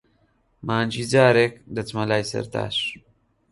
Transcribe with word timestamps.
مانگی 0.67 1.03
جارێک، 1.11 1.53
دەچمە 1.75 2.03
لای 2.09 2.27
سەرتاش. 2.31 2.77